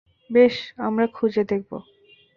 [0.29, 0.55] বেশ,
[0.77, 1.71] আমরা খোঁজে দেখব?